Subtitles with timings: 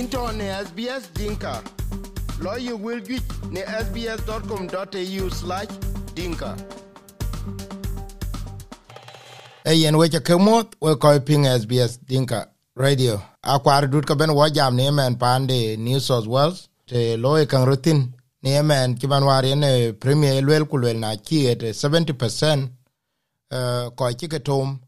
[0.00, 1.54] into ne SBS Dinka.
[2.40, 3.22] Lawyer will get
[3.54, 5.72] ne sbs.com.au slash
[6.14, 6.50] dinka.
[9.64, 12.40] Ayen weche kemot we koi ping SBS Dinka
[12.76, 13.20] Radio.
[13.42, 18.00] Akwar dut ka ben wajam ne men pande New South Wales te loye kang rutin
[18.42, 22.68] ne men kiban war ne premier elwel kulwel na kiet 70%
[23.52, 24.78] uh, koi chike tom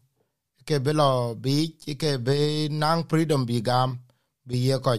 [0.65, 1.55] ke bilo bi
[2.01, 3.99] ke be nang freedom bi gam
[4.47, 4.91] bi ye ko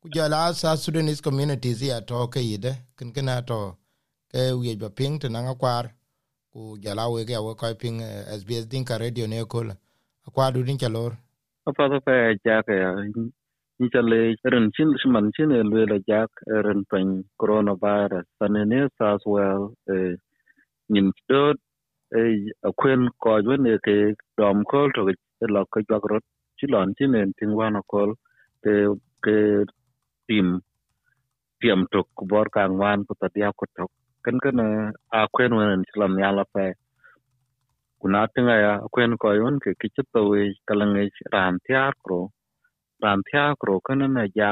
[0.00, 3.76] ku jala sa sudanese communities ya to ke ide kin kin to
[4.32, 5.92] ke wi ba ping te nang kwar.
[6.52, 9.62] Ku jala we ke we ko ping eh, sbs din ka radio ne ko
[10.34, 11.12] kwa du din chalor
[11.68, 12.74] apa to pe ja ke
[13.78, 18.24] ni chale ren chin man chin le le ja eh, ren pen coronavirus.
[18.40, 20.16] Panene as well eh
[20.88, 21.56] nin dot
[22.16, 23.96] eh akwen ko jwen ke
[24.38, 26.08] dom ko to ke eh, lo ke jog
[26.58, 28.14] chi lon chin en ting wan ko
[28.62, 28.74] te
[29.24, 29.38] ke
[30.26, 30.48] tim
[31.60, 33.90] tiam tok bor ka ngwan ko ta dia ko tok
[34.24, 34.58] kan kan
[35.18, 36.66] a kwen wen islam ya la pe
[38.00, 42.20] kuna tinga ya kwen ko yon ke kichit to we kalang e ran tiar kro
[43.04, 44.50] ran tiar kro kan na ja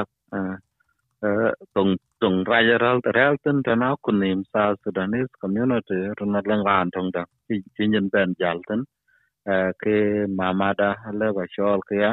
[1.75, 7.23] tong tong rajaral real ten tana kunim sa sudanese community runa lang ran tong da
[7.47, 8.81] chi nyen ben jal ten
[9.81, 9.95] ke
[10.39, 10.89] mamada
[11.19, 12.11] le ba shol ke ya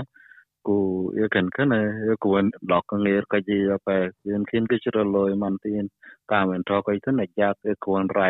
[0.69, 0.77] ku
[1.20, 1.72] ya ken ken
[2.11, 3.94] ya ku wen dok ngir ka ji ya pa
[4.30, 5.88] yin kin ke chiro loy man tin
[6.30, 8.28] ka men to ko tin ja ke ku wen ra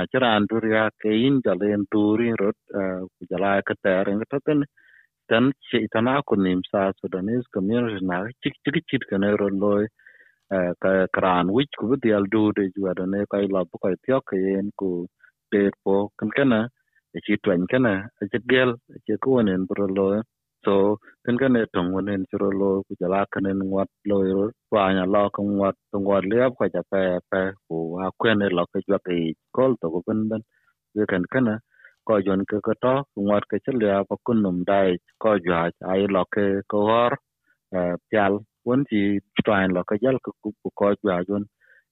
[0.00, 2.58] a chran dur ya ke in ja len tur in rot
[3.14, 4.60] ku ja la ka ter ng ta ten
[5.30, 9.84] tan che tana ku nim sa sudanese community na chik chik chik ken ro loy
[10.82, 13.94] ka kran wich ku bi al du de ju da ne kai la bu kai
[14.06, 14.90] tyo ke yen ku
[15.52, 16.62] ter po ken ken a
[17.16, 20.16] e chi twen ken a e che gel e chi ku wen bro loy
[20.64, 24.84] so, tin ka ne tong wen chiro lo ku jala ken ngat lo ro wa
[24.96, 28.64] nya lo ka ngat tong ngat le ko ja pa pa ku a kwen lo
[28.72, 29.14] ke jwa ke
[29.56, 30.42] kol to ko ben ben
[30.96, 31.48] ye ken ken
[32.06, 32.94] ko jon ka ka to
[33.28, 33.58] ngat ke
[33.92, 34.90] ya pa kun num dai
[35.22, 35.60] ko jwa
[35.92, 37.12] ai lo ke ko hor
[38.10, 38.34] pial
[38.66, 39.02] won ji
[39.46, 41.44] twain lo ka jal ko ku ko jwa jon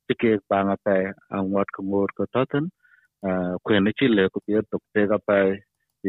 [0.09, 0.97] ti ke pa nga pa
[1.37, 2.67] a ngat ko ngor ko to ten
[3.65, 5.39] kwen chi le ku pi to te ga pe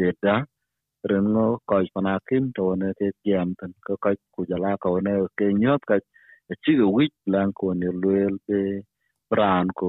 [0.00, 0.36] ye da
[1.10, 1.86] ren ngo koj
[2.56, 5.96] to ne ke jam tan ko ka ku jala ko ne ke nyot ka
[6.62, 8.60] chi go wich lan ko ne luel pe
[9.30, 9.88] bran ko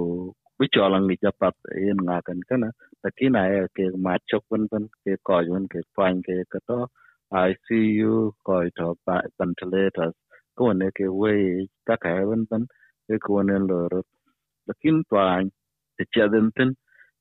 [0.57, 1.55] bi cholang ni japat
[1.87, 2.69] en nga kan kana
[3.03, 6.79] takina e ke ma chok pen pen ke koj wen ke twan ke ka to.
[7.31, 8.97] ICU ko to
[9.37, 10.15] ventilators
[10.57, 12.65] ko ne ke we ta ka wen pen
[13.05, 13.79] ke ko ne lo
[14.67, 15.51] lakin twan
[15.97, 16.69] te chaden ten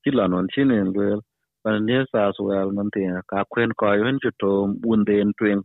[0.03, 0.11] chi
[0.55, 1.21] chinen luel
[1.69, 4.51] pan ne sa suel man tin ka kwen ko yun chu to
[4.93, 5.61] un den twen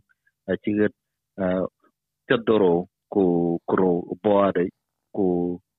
[0.52, 0.94] a chi get
[1.46, 1.48] a
[2.48, 2.74] doro
[3.14, 3.24] ku
[3.70, 3.92] kro
[4.24, 4.64] boade
[5.16, 5.26] ku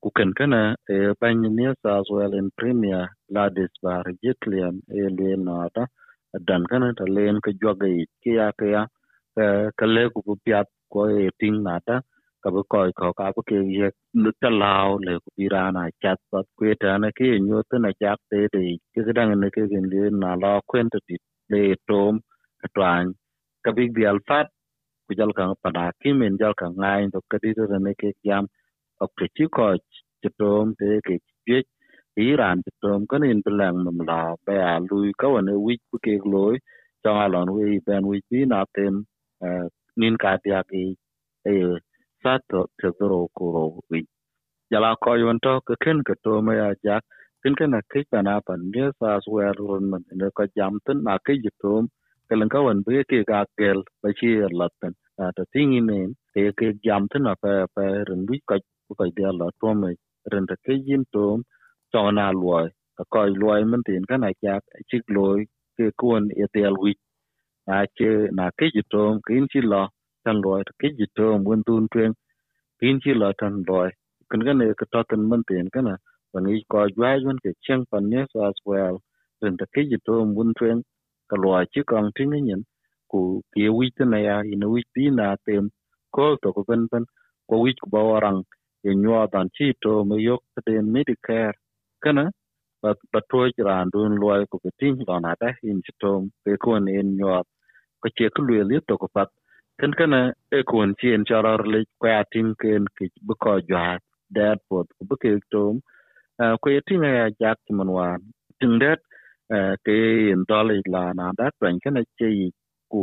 [0.03, 0.61] ku ken kana
[0.95, 3.03] e pan ne sa suel in premier
[3.35, 5.85] ladis bar jitlian e le na ta
[6.49, 7.91] dan kana ta len ka joge
[8.23, 8.83] ki ya ka ya
[9.79, 11.75] ka le ku piat ko e ting na
[12.45, 13.89] ta ka bu koy ko ka bu ke ye
[14.23, 17.77] lu ta lao le ku ira na chat pat kwe ta na ke nyu ta
[17.85, 18.63] na chat te de
[18.95, 21.17] ke ga dang ne ke gen le na la kwen ta ti
[21.53, 22.13] le tom
[22.65, 23.15] atwan twan
[23.65, 24.47] ka big di al fat
[25.07, 27.93] ku jal ka pa da ki men jal ka ngai to ka di ta ne
[28.01, 28.45] ke yam
[29.05, 29.67] ok ke chi ko
[30.21, 31.15] ti tom te ke
[31.51, 31.59] ye
[32.31, 35.75] Iran ti tom ka nin bilang nam la ba a lui ka wa ne wi
[35.89, 36.55] ku ke loy
[37.03, 38.95] chong alon wi ben wi ti na tem
[40.01, 40.83] nin ka ti a ki
[42.25, 44.01] sato te doro kuro wi.
[44.71, 46.97] Jala ko yon to, ke ken ke to me ya ja.
[47.43, 50.79] Ken ken na ke pa na pan ne sa swer ron man ne ko jam
[50.85, 51.87] tin, na ke ji tom
[52.29, 54.93] ke len ka wan be ke ga kel ba chi la tan
[55.37, 55.99] ta ting ne,
[56.35, 58.57] te ke jam tin na pa pa ren wi ka
[58.99, 59.91] ko de la to me.
[60.33, 61.25] Ren ta ke yin to
[61.93, 64.59] cho na luoi ka ko luoi man tin ka na ja
[64.89, 65.41] chi luoi
[65.77, 66.93] ke kuon e te al wi.
[67.67, 68.81] Na che, na ke ji
[69.25, 69.83] ke in chi lo
[70.25, 72.11] tan luoi ke ji to mun tun twen
[72.79, 73.89] pin chi la tan loy
[74.29, 75.93] kun ga ne ka tan man tin kana
[76.33, 78.97] wan yi ko jwa jun ke cheng pan ne so as well
[79.43, 80.79] ren ta ke ji to mun tren
[81.29, 82.61] ka lo chi kong tin nyen
[83.11, 83.21] ku
[83.55, 85.65] ke wi ta na ya in wi ti na tem
[86.15, 87.05] ko to ko ben ben
[87.49, 88.41] ko wi ko ba warang
[88.85, 91.53] ye nyua dan chi to me yok ta den medicare.
[92.03, 92.25] Kana
[92.83, 93.39] ba ba to
[93.69, 96.11] ran dun loy ko ke tin ga na ta in chi to
[96.45, 97.39] pe ko ne nyua
[98.01, 99.29] ko che ku le li to ko pat
[99.79, 103.53] ken kana e eh, eh, kun chien chorar le kwa tin ken ki bu ko
[103.69, 103.85] jwa
[104.37, 105.75] dad pot ku bu ke tom.
[106.61, 108.21] Ko ye tin ya jak man wan.
[108.59, 108.99] Tin dat
[109.55, 109.95] eh, ke
[110.33, 112.29] in dole la na dat ran kana che
[112.91, 113.01] ku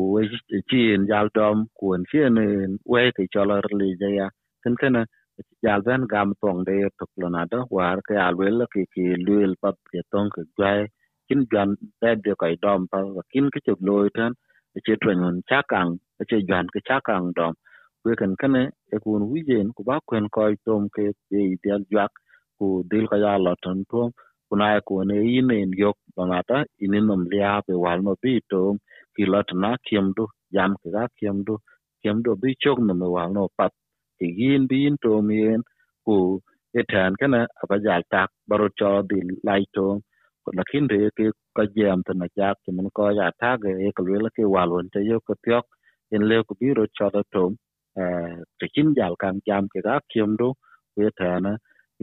[0.71, 2.37] chin jal dom kun chen
[2.93, 4.29] we ke chola li ja ya.
[4.65, 4.97] Ken ken
[5.65, 9.77] jal ben gam tong de to klona da, war ke alwel ke ke luel pap
[9.93, 10.81] ke tong ke gai
[11.29, 11.71] kin gan
[12.03, 12.99] de de kai dom pa,
[13.33, 14.33] kin ke chuk loy tan
[14.87, 15.93] che twen cha kang
[16.31, 17.55] che jan ke cha kang dom
[18.05, 18.55] we ken ken
[18.95, 22.13] e kun wi jen ku ba kwen koi tom ke de dial jak
[22.59, 24.09] ku dil ka ya lotan tom
[24.49, 28.75] kuna ku ne yin en yok bangata inin nom lia pe wal no bi tom
[29.17, 30.25] ki lot na kiem du
[30.55, 31.55] jam ke ga kiem du
[32.03, 33.73] kiem du bi chok no me wal no pat
[34.19, 35.61] ti yin bi in tom yen
[36.07, 36.17] ku
[36.81, 39.97] etan kana aba jal tak baro cho dil lai tom
[40.59, 41.27] lakin de ke
[41.57, 44.45] ka jam tan na jak ki man ko ya ta ge e ko le ke
[44.55, 45.67] wal won te yo ko tyok
[46.15, 47.53] en le ko biro ro tom
[48.59, 50.49] te kin jal kan jam ke ga kiem do
[50.97, 51.47] we tan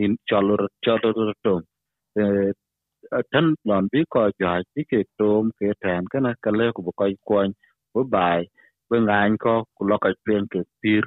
[0.04, 0.68] in chalo lo
[1.18, 1.62] do tom
[3.32, 7.06] tan lon bi ko ja ti ke tom ke tan kana ka le ko ko
[7.28, 7.50] kwon
[7.94, 8.42] bu bai
[8.90, 11.04] bu ngan ko ku lo ka pen ke pir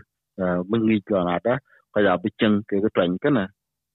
[0.69, 1.55] bo ngi ko na da
[1.94, 3.44] ka ya bi chen ke ko tan kana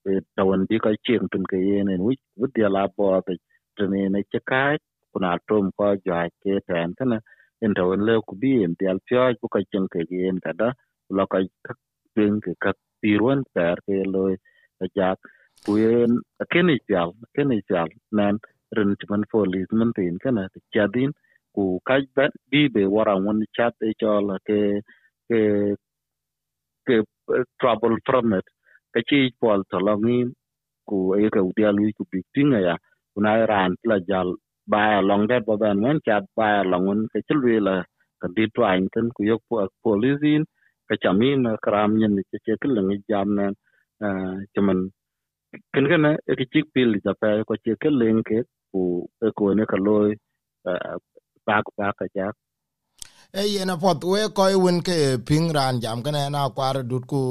[0.09, 3.83] e tawan bi ka chen tun ke ye ne wi bu dia la bo te
[3.93, 4.75] ne ne che kai
[5.11, 7.17] ku na tom ko ja ke tan kana
[7.63, 10.37] en tawan en ku bi en ti al pyo bu ka chen ke gi en
[10.45, 10.67] kada,
[11.17, 11.39] lo ka
[12.15, 12.71] pen ke ka
[13.01, 14.39] pirwan per ke loy e,
[14.83, 15.09] e ja
[15.65, 16.11] ku en
[16.51, 18.35] ken ichal ken ichal nan
[18.75, 21.11] ren man folis man tin kana ti chadin
[21.55, 24.59] ku ka bat bi be wara won chat e chol ke
[25.29, 25.39] ke
[26.87, 28.47] ke eh, trouble from it.
[28.93, 30.27] Ka chi pol to longin
[30.89, 32.75] ku e ka u udia lui ku big tinga e ya.
[33.13, 34.29] Kuna ran la jal
[34.71, 37.75] ba long that ba ban man chat ba long un ke chilwe la
[38.21, 39.41] ka di twain kan ku yok
[39.83, 40.41] polisin
[40.87, 43.53] ka chamin kram nyen ke che ke lengi jam nan
[44.53, 44.79] chaman
[45.73, 48.39] ken kana e ki chik pil ja pa ko che ke len ke
[48.71, 48.81] ku
[49.27, 50.11] e ko ne ka loy
[51.47, 52.27] ba ku ba ka ja
[53.39, 54.97] e yena pot we ko win ke
[55.27, 57.21] ping ran jam kana na kwar dut ku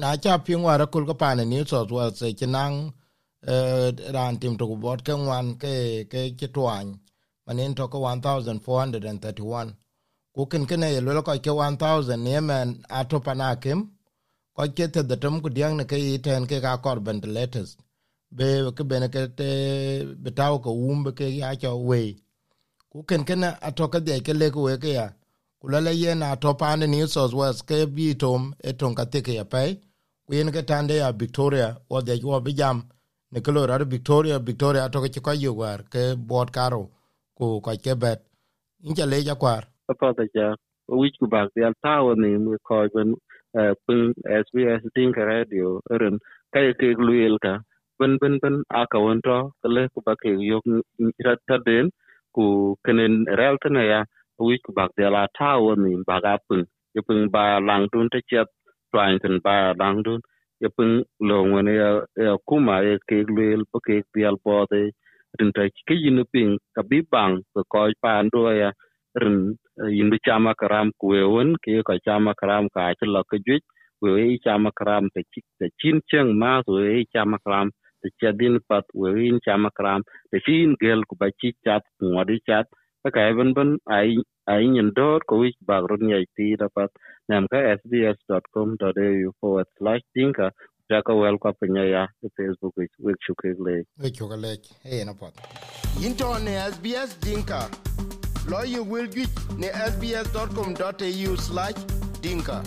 [0.00, 2.74] na cha ping war kul ka pane ni so so se chinang
[3.46, 7.00] ran tim to bot ke wan ke ke ke twan
[7.46, 9.72] manin to ko 1431
[10.34, 13.56] ku ken ken ye lo ko ke 1000 ne men ato na
[14.56, 17.00] ko ke te de tum ku diang ne ke ten ke ga kor
[17.36, 17.76] letters
[18.36, 19.50] be ke bene ke te
[20.22, 22.16] betaw ko umbe ke ya cho we
[22.92, 25.06] ku ken ken atoka de ke le ku ke ya
[25.60, 27.28] ku le ye na to pan ni so
[27.68, 29.80] ke bi tom e ka te ke ya pe
[30.26, 32.84] ku ke tande ya victoria o de yo bi jam
[33.32, 36.90] ne ke lo victoria victoria to ke ko yu war ke bot karo,
[37.38, 38.20] ku ko ke bet.
[38.82, 39.62] In ja le ja kwar.
[40.00, 40.54] Pa da ja
[40.88, 42.30] wi ku bag ya tawo ni
[42.68, 43.14] ko ben
[43.58, 44.12] eh, pun
[44.42, 46.18] SBS Dinka Radio ren
[46.52, 47.54] kay ke luel ka.
[47.98, 49.38] Ben ben ben aka wonto
[49.74, 50.64] le ku ba ke yok,
[51.46, 51.90] ta den,
[52.34, 54.00] ku kenen rel tana ya
[54.38, 58.08] wi ku bag de la ta woni ba ga pung ye pun ba lang dun
[58.12, 58.48] te chet
[58.90, 60.20] twain ten ba lang dun
[60.60, 64.92] yapung pung lo ya ya kuma ya ke luel pa ke pial po de
[65.40, 68.70] rin ta ke yin ping ka bi bang ko ko pa ndo ya,
[69.22, 73.22] rin eh, yin bi chama karam ku won ke ko chama karam ka che lo
[73.30, 73.56] ke ju
[74.02, 77.68] we chama karam te chi te chin cheng ma so we chama karam
[78.02, 80.00] te cha din pat we chama karam
[80.32, 82.66] te chin gel ku ba chi chat ngodi chat
[83.02, 84.10] ka ka ben ben ai
[84.54, 86.90] ayin dot ko wich bag rot nyai ti dapat
[87.28, 90.50] nam ka sbs.com.au forward slash tinka
[90.90, 95.14] jaka wel kwa pinya ya facebook wich wich shukik le wich yuka lech hey na
[95.14, 95.34] pot
[96.06, 97.60] into ne sbs dinka
[98.50, 101.78] lo yu wil gwich ne sbs.com.au slash
[102.22, 102.62] dinka